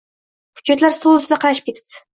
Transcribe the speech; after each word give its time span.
Hujjatlar 0.61 0.97
stol 0.99 1.21
ustida 1.21 1.41
qalashib 1.47 1.71
ketibdi 1.73 2.07